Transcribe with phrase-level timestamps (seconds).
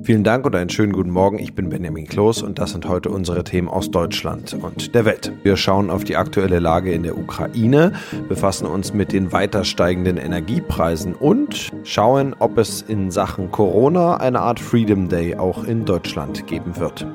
[0.00, 1.38] Vielen Dank und einen schönen guten Morgen.
[1.38, 5.32] Ich bin Benjamin Kloß und das sind heute unsere Themen aus Deutschland und der Welt.
[5.42, 7.92] Wir schauen auf die aktuelle Lage in der Ukraine,
[8.28, 14.40] befassen uns mit den weiter steigenden Energiepreisen und schauen, ob es in Sachen Corona eine
[14.40, 17.06] Art Freedom Day auch in Deutschland geben wird.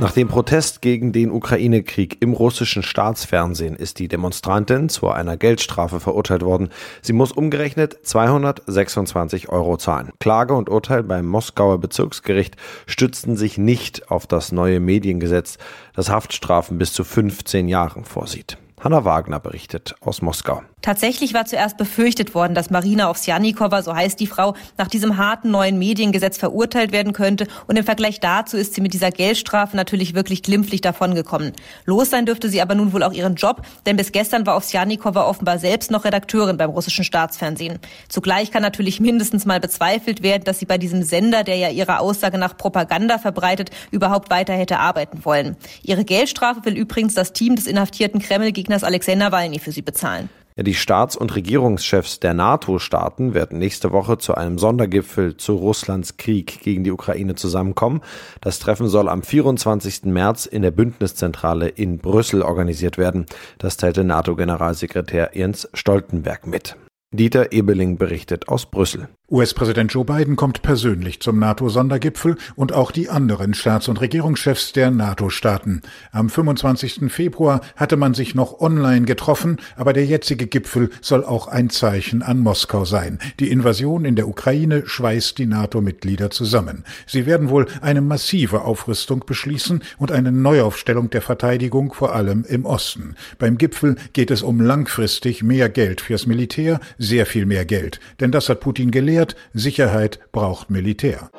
[0.00, 5.98] Nach dem Protest gegen den Ukraine-Krieg im russischen Staatsfernsehen ist die Demonstrantin zu einer Geldstrafe
[5.98, 6.68] verurteilt worden.
[7.02, 10.12] Sie muss umgerechnet 226 Euro zahlen.
[10.20, 12.54] Klage und Urteil beim Moskauer Bezirksgericht
[12.86, 15.58] stützten sich nicht auf das neue Mediengesetz,
[15.94, 18.56] das Haftstrafen bis zu 15 Jahren vorsieht.
[18.80, 20.62] Hanna Wagner berichtet aus Moskau.
[20.80, 25.50] Tatsächlich war zuerst befürchtet worden, dass Marina Ovsjanikova, so heißt die Frau, nach diesem harten
[25.50, 27.48] neuen Mediengesetz verurteilt werden könnte.
[27.66, 31.52] Und im Vergleich dazu ist sie mit dieser Geldstrafe natürlich wirklich glimpflich davongekommen.
[31.84, 35.26] Los sein dürfte sie aber nun wohl auch ihren Job, denn bis gestern war Ovsjanikova
[35.26, 37.80] offenbar selbst noch Redakteurin beim russischen Staatsfernsehen.
[38.08, 41.98] Zugleich kann natürlich mindestens mal bezweifelt werden, dass sie bei diesem Sender, der ja ihre
[41.98, 45.56] Aussage nach Propaganda verbreitet, überhaupt weiter hätte arbeiten wollen.
[45.82, 48.20] Ihre Geldstrafe will übrigens das Team des inhaftierten
[48.68, 50.28] Kreml-Gegners Alexei Nawalny für sie bezahlen.
[50.60, 56.60] Die Staats- und Regierungschefs der NATO-Staaten werden nächste Woche zu einem Sondergipfel zu Russlands Krieg
[56.62, 58.02] gegen die Ukraine zusammenkommen.
[58.40, 60.04] Das Treffen soll am 24.
[60.04, 63.26] März in der Bündniszentrale in Brüssel organisiert werden.
[63.58, 66.76] Das teilte NATO-Generalsekretär Jens Stoltenberg mit.
[67.14, 69.08] Dieter Ebeling berichtet aus Brüssel.
[69.30, 74.90] US-Präsident Joe Biden kommt persönlich zum NATO-Sondergipfel und auch die anderen Staats- und Regierungschefs der
[74.90, 75.82] NATO-Staaten.
[76.12, 77.12] Am 25.
[77.12, 82.22] Februar hatte man sich noch online getroffen, aber der jetzige Gipfel soll auch ein Zeichen
[82.22, 83.18] an Moskau sein.
[83.38, 86.84] Die Invasion in der Ukraine schweißt die NATO-Mitglieder zusammen.
[87.06, 92.64] Sie werden wohl eine massive Aufrüstung beschließen und eine Neuaufstellung der Verteidigung, vor allem im
[92.64, 93.14] Osten.
[93.38, 98.00] Beim Gipfel geht es um langfristig mehr Geld fürs Militär, sehr viel mehr Geld.
[98.20, 101.30] Denn das hat Putin gelehrt erklärt, Sicherheit braucht Militär.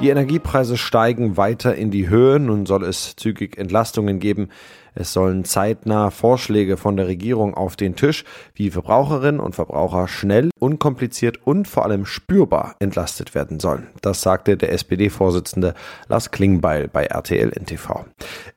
[0.00, 2.40] Die Energiepreise steigen weiter in die Höhe.
[2.40, 4.48] Nun soll es zügig Entlastungen geben.
[4.94, 8.24] Es sollen zeitnah Vorschläge von der Regierung auf den Tisch,
[8.54, 13.88] wie Verbraucherinnen und Verbraucher schnell, unkompliziert und vor allem spürbar entlastet werden sollen.
[14.00, 15.74] Das sagte der SPD-Vorsitzende
[16.08, 18.06] Lars Klingbeil bei RTL NTV.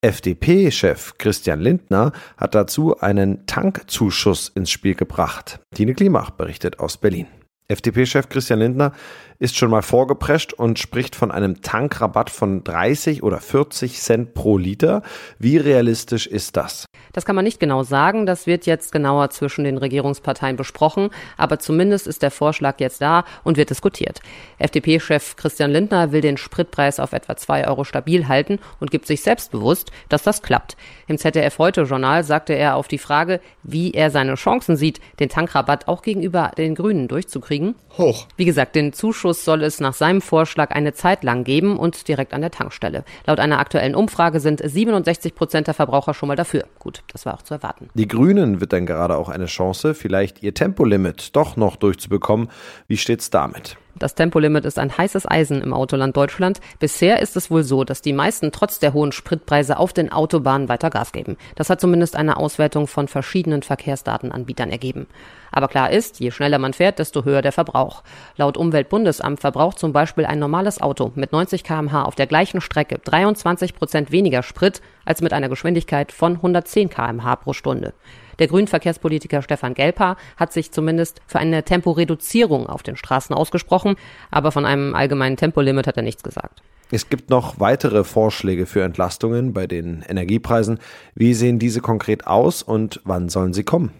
[0.01, 5.59] FDP-Chef Christian Lindner hat dazu einen Tankzuschuss ins Spiel gebracht.
[5.75, 7.27] Tine Klimach berichtet aus Berlin.
[7.67, 8.91] FDP-Chef Christian Lindner
[9.39, 14.57] ist schon mal vorgeprescht und spricht von einem Tankrabatt von 30 oder 40 Cent pro
[14.57, 15.01] Liter.
[15.39, 16.85] Wie realistisch ist das?
[17.13, 18.25] Das kann man nicht genau sagen.
[18.25, 21.09] Das wird jetzt genauer zwischen den Regierungsparteien besprochen.
[21.37, 24.19] Aber zumindest ist der Vorschlag jetzt da und wird diskutiert.
[24.59, 29.21] FDP-Chef Christian Lindner will den Spritpreis auf etwa 2 Euro stabil halten und gibt sich
[29.21, 30.77] selbst bewusst, dass das klappt.
[31.07, 35.29] Im ZDF Heute Journal sagte er auf die Frage, wie er seine Chancen sieht, den
[35.29, 37.52] Tankrabatt auch gegenüber den Grünen durchzukriegen.
[37.97, 38.27] Hoch.
[38.37, 42.33] Wie gesagt, den Zuschuss soll es nach seinem Vorschlag eine Zeit lang geben und direkt
[42.33, 43.03] an der Tankstelle.
[43.25, 46.65] Laut einer aktuellen Umfrage sind 67 Prozent der Verbraucher schon mal dafür.
[46.79, 47.89] Gut, das war auch zu erwarten.
[47.93, 52.49] Die Grünen wird dann gerade auch eine Chance, vielleicht ihr Tempolimit doch noch durchzubekommen.
[52.87, 53.77] Wie steht's damit?
[53.95, 56.59] Das Tempolimit ist ein heißes Eisen im Autoland Deutschland.
[56.79, 60.67] Bisher ist es wohl so, dass die meisten trotz der hohen Spritpreise auf den Autobahnen
[60.67, 61.37] weiter Gas geben.
[61.55, 65.05] Das hat zumindest eine Auswertung von verschiedenen Verkehrsdatenanbietern ergeben.
[65.51, 68.01] Aber klar ist, je schneller man fährt, desto höher der Verbrauch.
[68.35, 72.97] Laut Umweltbundesamt verbraucht zum Beispiel ein normales Auto mit 90 kmh auf der gleichen Strecke
[72.97, 77.93] 23 Prozent weniger Sprit als mit einer Geschwindigkeit von 110 kmh pro Stunde.
[78.39, 83.95] Der Grünen-Verkehrspolitiker Stefan Gelper hat sich zumindest für eine Temporeduzierung auf den Straßen ausgesprochen,
[84.31, 86.61] aber von einem allgemeinen Tempolimit hat er nichts gesagt.
[86.91, 90.79] Es gibt noch weitere Vorschläge für Entlastungen bei den Energiepreisen.
[91.15, 93.91] Wie sehen diese konkret aus und wann sollen sie kommen?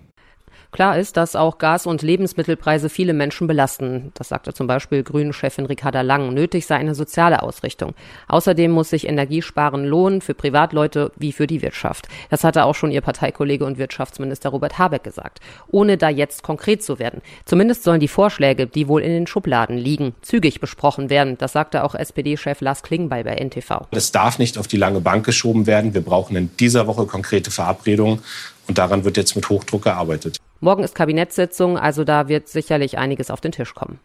[0.73, 4.11] Klar ist, dass auch Gas- und Lebensmittelpreise viele Menschen belasten.
[4.15, 6.33] Das sagte zum Beispiel Grünen-Chefin Ricarda Lang.
[6.33, 7.93] Nötig sei eine soziale Ausrichtung.
[8.27, 12.07] Außerdem muss sich Energiesparen lohnen für Privatleute wie für die Wirtschaft.
[12.31, 15.41] Das hatte auch schon ihr Parteikollege und Wirtschaftsminister Robert Habeck gesagt.
[15.67, 17.21] Ohne da jetzt konkret zu werden.
[17.45, 21.37] Zumindest sollen die Vorschläge, die wohl in den Schubladen liegen, zügig besprochen werden.
[21.37, 23.85] Das sagte auch SPD-Chef Lars Klingbeil bei NTV.
[23.91, 25.93] Das darf nicht auf die lange Bank geschoben werden.
[25.93, 28.23] Wir brauchen in dieser Woche konkrete Verabredungen.
[28.67, 30.39] Und daran wird jetzt mit Hochdruck gearbeitet.
[30.63, 33.99] Morgen ist Kabinettssitzung, also da wird sicherlich einiges auf den Tisch kommen.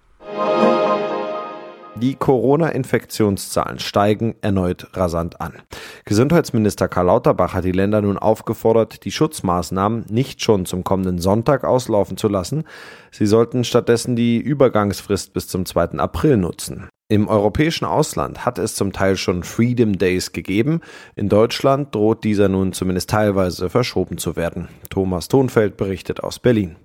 [1.94, 5.52] Die Corona-Infektionszahlen steigen erneut rasant an.
[6.04, 11.62] Gesundheitsminister Karl Lauterbach hat die Länder nun aufgefordert, die Schutzmaßnahmen nicht schon zum kommenden Sonntag
[11.62, 12.64] auslaufen zu lassen.
[13.12, 16.00] Sie sollten stattdessen die Übergangsfrist bis zum 2.
[16.00, 16.88] April nutzen.
[17.10, 20.82] Im europäischen Ausland hat es zum Teil schon Freedom Days gegeben.
[21.16, 24.68] In Deutschland droht dieser nun zumindest teilweise verschoben zu werden.
[24.90, 26.76] Thomas Thonfeld berichtet aus Berlin.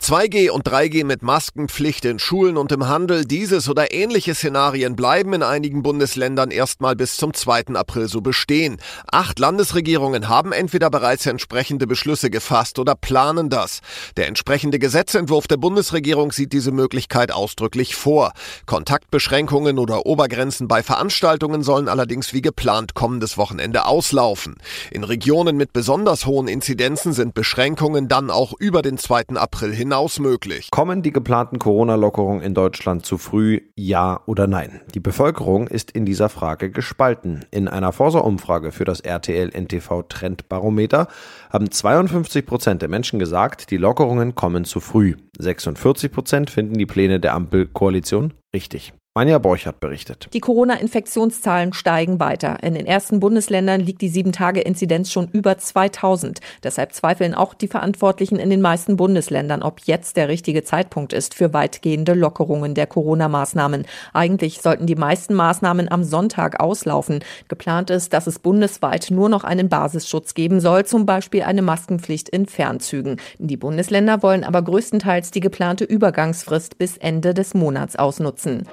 [0.00, 5.32] 2G und 3G mit Maskenpflicht in Schulen und im Handel, dieses oder ähnliche Szenarien bleiben
[5.32, 7.74] in einigen Bundesländern erstmal bis zum 2.
[7.74, 8.76] April so bestehen.
[9.10, 13.80] Acht Landesregierungen haben entweder bereits entsprechende Beschlüsse gefasst oder planen das.
[14.16, 18.32] Der entsprechende Gesetzentwurf der Bundesregierung sieht diese Möglichkeit ausdrücklich vor.
[18.66, 24.56] Kontaktbeschränkungen oder Obergrenzen bei Veranstaltungen sollen allerdings wie geplant kommendes Wochenende auslaufen.
[24.92, 29.36] In Regionen mit besonders hohen Inzidenzen sind Beschränkungen dann auch über den 2.
[29.36, 30.68] April hin hinaus möglich.
[30.70, 34.80] Kommen die geplanten Corona-Lockerungen in Deutschland zu früh, ja oder nein?
[34.94, 37.44] Die Bevölkerung ist in dieser Frage gespalten.
[37.50, 41.08] In einer Forsa-Umfrage für das RTL-NTV Trendbarometer
[41.50, 45.14] haben 52 Prozent der Menschen gesagt, die Lockerungen kommen zu früh.
[45.38, 48.92] 46 Prozent finden die Pläne der Ampelkoalition richtig.
[49.16, 50.28] Manja Borchert berichtet.
[50.34, 52.62] Die Corona-Infektionszahlen steigen weiter.
[52.62, 56.40] In den ersten Bundesländern liegt die 7-Tage-Inzidenz schon über 2000.
[56.62, 61.32] Deshalb zweifeln auch die Verantwortlichen in den meisten Bundesländern, ob jetzt der richtige Zeitpunkt ist
[61.32, 63.86] für weitgehende Lockerungen der Corona-Maßnahmen.
[64.12, 67.20] Eigentlich sollten die meisten Maßnahmen am Sonntag auslaufen.
[67.48, 72.28] Geplant ist, dass es bundesweit nur noch einen Basisschutz geben soll, zum Beispiel eine Maskenpflicht
[72.28, 73.16] in Fernzügen.
[73.38, 78.66] Die Bundesländer wollen aber größtenteils die geplante Übergangsfrist bis Ende des Monats ausnutzen.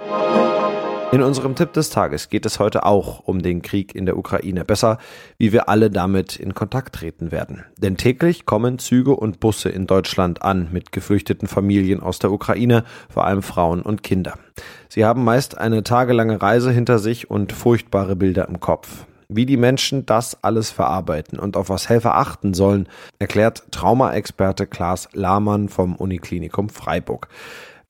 [1.13, 4.65] In unserem Tipp des Tages geht es heute auch um den Krieg in der Ukraine.
[4.65, 4.97] Besser,
[5.37, 7.63] wie wir alle damit in Kontakt treten werden.
[7.77, 12.83] Denn täglich kommen Züge und Busse in Deutschland an mit geflüchteten Familien aus der Ukraine,
[13.09, 14.39] vor allem Frauen und Kinder.
[14.89, 19.05] Sie haben meist eine tagelange Reise hinter sich und furchtbare Bilder im Kopf.
[19.29, 22.89] Wie die Menschen das alles verarbeiten und auf was Helfer achten sollen,
[23.19, 27.27] erklärt Traumaexperte Klaas Lahmann vom Uniklinikum Freiburg.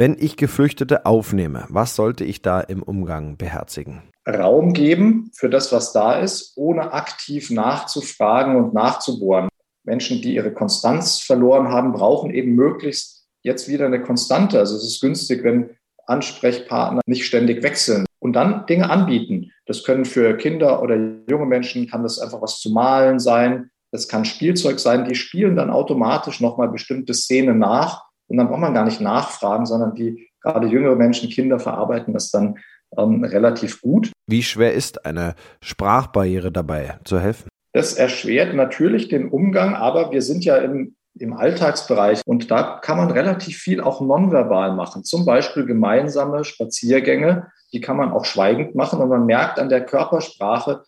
[0.04, 4.02] Wenn ich Geflüchtete aufnehme, was sollte ich da im Umgang beherzigen?
[4.28, 9.48] Raum geben für das, was da ist, ohne aktiv nachzufragen und nachzubohren.
[9.86, 14.60] Menschen, die ihre Konstanz verloren haben, brauchen eben möglichst jetzt wieder eine Konstante.
[14.60, 15.70] Also es ist günstig, wenn
[16.06, 19.54] Ansprechpartner nicht ständig wechseln und dann Dinge anbieten.
[19.68, 20.98] Das können für Kinder oder
[21.30, 23.70] junge Menschen, kann das einfach was zu malen sein.
[23.94, 25.06] Das kann Spielzeug sein.
[25.08, 29.66] Die spielen dann automatisch nochmal bestimmte Szenen nach und dann braucht man gar nicht nachfragen,
[29.66, 32.58] sondern die gerade jüngere Menschen, Kinder verarbeiten das dann
[32.98, 34.12] ähm, relativ gut.
[34.28, 37.48] Wie schwer ist eine Sprachbarriere dabei zu helfen?
[37.74, 42.98] Das erschwert natürlich den Umgang, aber wir sind ja im, im Alltagsbereich und da kann
[42.98, 45.04] man relativ viel auch nonverbal machen.
[45.04, 49.84] Zum Beispiel gemeinsame Spaziergänge, die kann man auch schweigend machen und man merkt an der
[49.84, 50.84] Körpersprache,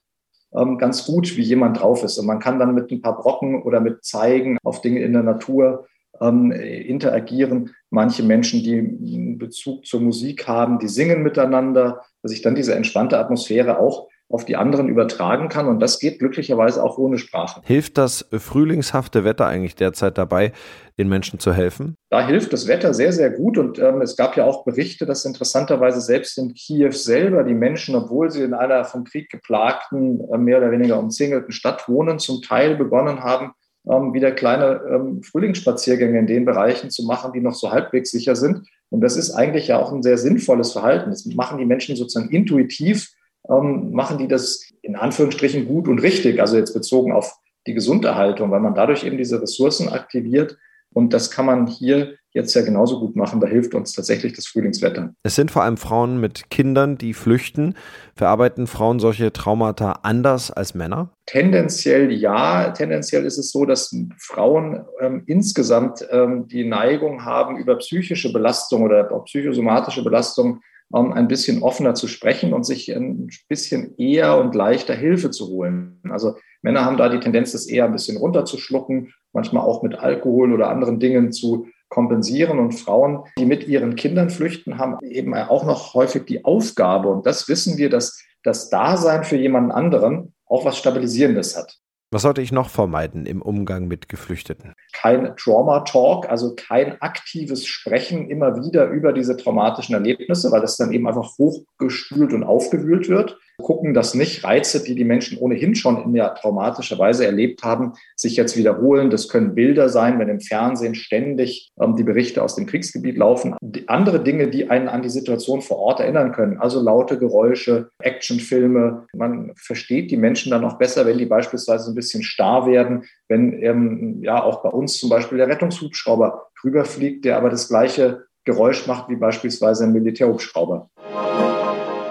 [0.55, 2.19] ähm, ganz gut, wie jemand drauf ist.
[2.19, 5.23] Und man kann dann mit ein paar Brocken oder mit Zeigen auf Dinge in der
[5.23, 5.87] Natur
[6.21, 7.71] ähm, interagieren.
[7.89, 12.75] Manche Menschen, die einen Bezug zur Musik haben, die singen miteinander, dass ich dann diese
[12.75, 15.67] entspannte Atmosphäre auch auf die anderen übertragen kann.
[15.67, 17.61] Und das geht glücklicherweise auch ohne Sprache.
[17.63, 20.51] Hilft das frühlingshafte Wetter eigentlich derzeit dabei,
[20.97, 21.95] den Menschen zu helfen?
[22.09, 23.57] Da hilft das Wetter sehr, sehr gut.
[23.57, 27.95] Und ähm, es gab ja auch Berichte, dass interessanterweise selbst in Kiew selber die Menschen,
[27.95, 32.41] obwohl sie in einer vom Krieg geplagten, äh, mehr oder weniger umzingelten Stadt wohnen, zum
[32.41, 33.51] Teil begonnen haben,
[33.89, 38.35] ähm, wieder kleine ähm, Frühlingsspaziergänge in den Bereichen zu machen, die noch so halbwegs sicher
[38.35, 38.67] sind.
[38.89, 41.09] Und das ist eigentlich ja auch ein sehr sinnvolles Verhalten.
[41.09, 43.11] Das machen die Menschen sozusagen intuitiv,
[43.49, 47.35] ähm, machen die das in Anführungsstrichen gut und richtig, also jetzt bezogen auf
[47.67, 50.57] die Gesunderhaltung, weil man dadurch eben diese Ressourcen aktiviert.
[50.93, 53.39] Und das kann man hier jetzt ja genauso gut machen.
[53.39, 55.13] Da hilft uns tatsächlich das Frühlingswetter.
[55.23, 57.75] Es sind vor allem Frauen mit Kindern, die flüchten.
[58.15, 61.09] Verarbeiten Frauen solche Traumata anders als Männer?
[61.25, 62.69] Tendenziell ja.
[62.71, 68.83] Tendenziell ist es so, dass Frauen ähm, insgesamt ähm, die Neigung haben, über psychische Belastung
[68.83, 70.59] oder auch psychosomatische Belastung
[70.93, 75.47] ähm, ein bisschen offener zu sprechen und sich ein bisschen eher und leichter Hilfe zu
[75.47, 76.01] holen.
[76.09, 80.51] Also Männer haben da die Tendenz, das eher ein bisschen runterzuschlucken, manchmal auch mit Alkohol
[80.51, 82.59] oder anderen Dingen zu kompensieren.
[82.59, 87.25] Und Frauen, die mit ihren Kindern flüchten, haben eben auch noch häufig die Aufgabe, und
[87.25, 91.79] das wissen wir, dass das Dasein für jemanden anderen auch was Stabilisierendes hat.
[92.11, 94.73] Was sollte ich noch vermeiden im Umgang mit Geflüchteten?
[94.93, 100.91] Kein Trauma-Talk, also kein aktives Sprechen immer wieder über diese traumatischen Erlebnisse, weil das dann
[100.91, 106.03] eben einfach hochgespült und aufgewühlt wird gucken, dass nicht Reize, die die Menschen ohnehin schon
[106.03, 109.09] in der traumatischer Weise erlebt haben, sich jetzt wiederholen.
[109.09, 113.55] Das können Bilder sein, wenn im Fernsehen ständig ähm, die Berichte aus dem Kriegsgebiet laufen.
[113.61, 117.89] Die andere Dinge, die einen an die Situation vor Ort erinnern können, also laute Geräusche,
[117.99, 119.07] Actionfilme.
[119.13, 123.61] Man versteht die Menschen dann auch besser, wenn die beispielsweise ein bisschen starr werden, wenn
[123.63, 128.25] ähm, ja auch bei uns zum Beispiel der Rettungshubschrauber drüber fliegt, der aber das gleiche
[128.45, 130.89] Geräusch macht wie beispielsweise ein Militärhubschrauber.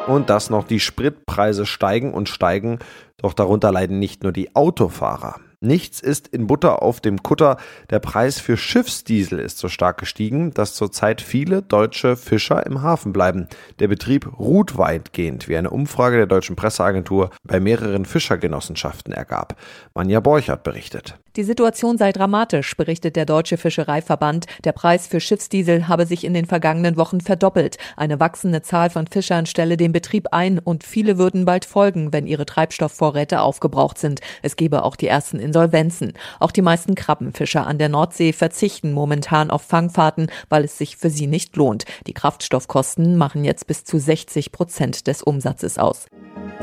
[0.07, 2.79] Und dass noch die Spritpreise steigen und steigen,
[3.17, 5.41] doch darunter leiden nicht nur die Autofahrer.
[5.65, 7.57] Nichts ist in Butter auf dem Kutter.
[7.89, 13.15] Der Preis für Schiffsdiesel ist so stark gestiegen, dass zurzeit viele deutsche Fischer im Hafen
[13.15, 13.49] bleiben.
[13.79, 19.57] Der Betrieb ruht weitgehend, wie eine Umfrage der deutschen Presseagentur bei mehreren Fischergenossenschaften ergab.
[19.95, 21.19] Manja Borchert berichtet.
[21.37, 24.47] Die Situation sei dramatisch, berichtet der Deutsche Fischereiverband.
[24.63, 27.77] Der Preis für Schiffsdiesel habe sich in den vergangenen Wochen verdoppelt.
[27.97, 32.29] Eine wachsende Zahl von Fischern stelle den Betrieb ein und viele würden bald folgen, wenn
[32.29, 34.21] ihre Treibstoffvorräte aufgebraucht sind.
[34.43, 36.15] Es gebe auch die ersten Insolvenzen.
[36.41, 41.11] Auch die meisten Krabbenfischer an der Nordsee verzichten momentan auf Fangfahrten, weil es sich für
[41.11, 41.85] sie nicht lohnt.
[42.09, 46.07] Die Kraftstoffkosten machen jetzt bis zu 60 Prozent des Umsatzes aus.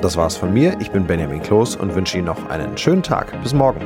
[0.02, 0.76] Das war's von mir.
[0.82, 3.42] Ich bin Benjamin Kloß und wünsche Ihnen noch einen schönen Tag.
[3.42, 3.82] Bis morgen.